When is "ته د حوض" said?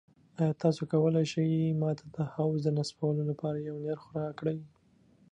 1.97-2.59